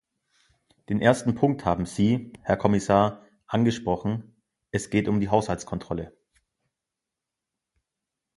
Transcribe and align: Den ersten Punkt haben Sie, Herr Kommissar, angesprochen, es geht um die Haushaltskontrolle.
Den 0.89 0.99
ersten 0.99 1.35
Punkt 1.35 1.63
haben 1.63 1.85
Sie, 1.85 2.33
Herr 2.41 2.57
Kommissar, 2.57 3.21
angesprochen, 3.45 4.35
es 4.71 4.89
geht 4.89 5.07
um 5.07 5.19
die 5.19 5.29
Haushaltskontrolle. 5.29 6.11